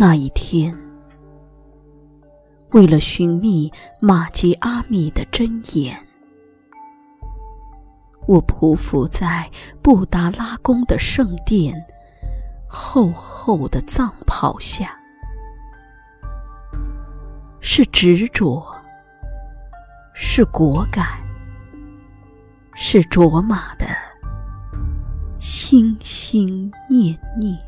[0.00, 0.78] 那一天，
[2.70, 3.68] 为了寻觅
[3.98, 5.98] 玛吉阿米的真言，
[8.28, 9.50] 我匍匐在
[9.82, 11.74] 布达拉宫的圣殿
[12.68, 14.96] 厚厚的藏袍下，
[17.58, 18.64] 是执着，
[20.14, 21.04] 是果敢，
[22.72, 23.84] 是卓玛的
[25.40, 27.67] 心心念念。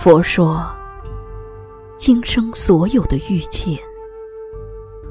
[0.00, 0.64] 佛说，
[1.96, 3.76] 今生所有的遇见，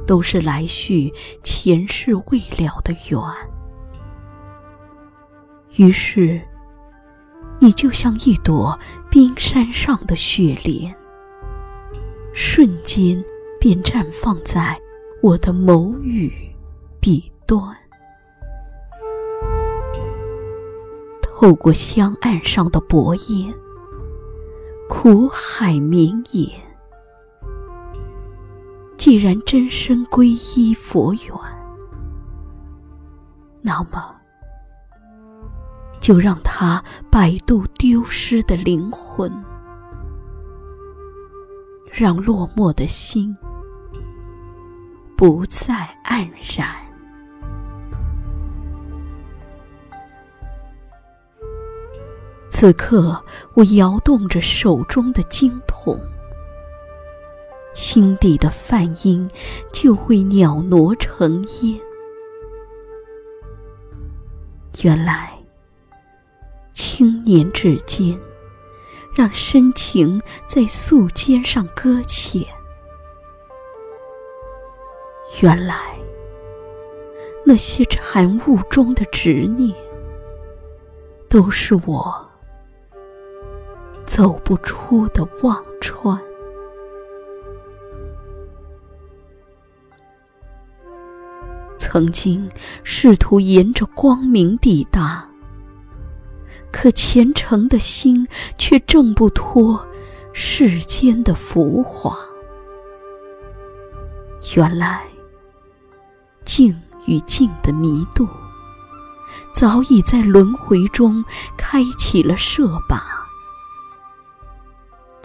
[0.07, 1.13] 都是来续
[1.43, 3.21] 前世未了的缘。
[5.75, 6.41] 于是，
[7.59, 8.79] 你就像一朵
[9.11, 10.95] 冰山上的雪莲，
[12.33, 13.21] 瞬间
[13.59, 14.79] 便绽放在
[15.21, 16.31] 我的眸宇
[17.01, 17.61] 彼端。
[21.21, 23.53] 透过香案上的薄烟。
[24.89, 26.49] 苦海绵延，
[28.97, 30.23] 既然真身皈
[30.57, 31.33] 依佛缘，
[33.61, 34.15] 那么
[35.99, 39.31] 就让他摆渡丢失的灵魂，
[41.91, 43.35] 让落寞的心
[45.17, 46.86] 不再黯然。
[52.59, 55.95] 此刻，我摇动着手中的经筒，
[57.75, 59.29] 心底的梵音
[59.71, 61.79] 就会袅挪成烟。
[64.81, 65.33] 原来，
[66.73, 68.19] 青年指尖，
[69.13, 72.41] 让深情在素笺上搁浅。
[75.43, 75.75] 原来，
[77.45, 79.77] 那些禅悟中的执念，
[81.29, 82.26] 都是我。
[84.07, 86.17] 走不出的忘川，
[91.77, 92.49] 曾经
[92.83, 95.29] 试图沿着光明抵达，
[96.71, 98.25] 可虔诚的心
[98.57, 99.85] 却挣不脱
[100.31, 102.17] 世间的浮华。
[104.55, 105.03] 原来，
[106.45, 106.73] 静
[107.05, 108.25] 与静的迷渡，
[109.53, 111.23] 早已在轮回中
[111.57, 113.16] 开启了设法。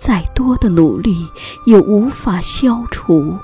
[0.04, 1.28] 再多的努力
[1.64, 3.38] 也无法消除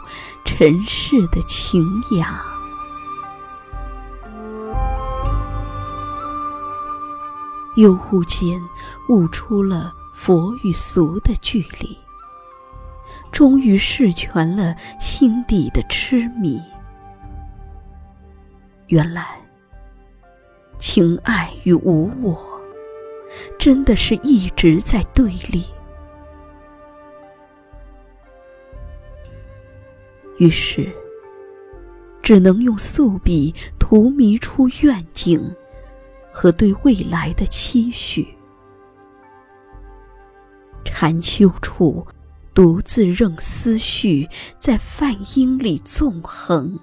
[0.44, 1.86] 尘世的情
[2.16, 2.42] 雅。
[7.76, 8.60] 悠忽间
[9.08, 11.96] 悟出了佛与俗的距离，
[13.30, 16.60] 终于释全了心底的痴迷。
[18.88, 19.38] 原来，
[20.80, 22.36] 情爱与无我，
[23.60, 25.64] 真的是一直在对立。
[30.38, 30.90] 于是，
[32.22, 35.54] 只能用素笔涂迷出愿景
[36.32, 38.26] 和对未来的期许。
[40.84, 42.06] 禅修处，
[42.54, 44.28] 独自任思绪
[44.58, 46.78] 在梵音里纵横。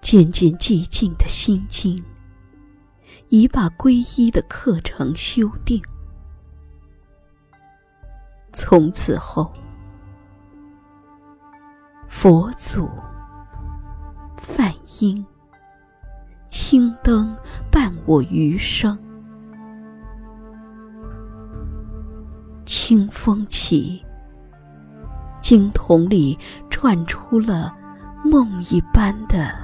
[0.00, 2.02] 渐渐寂静的心境，
[3.28, 5.82] 已把皈依的课程修定。
[8.52, 9.52] 从此后，
[12.06, 12.88] 佛祖、
[14.36, 15.24] 梵音、
[16.48, 17.36] 青灯
[17.70, 18.98] 伴我余生。
[22.64, 24.04] 清风起，
[25.40, 27.74] 经筒里转出了
[28.24, 29.54] 梦一般的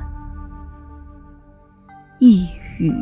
[2.19, 2.47] 一
[2.79, 2.93] 语。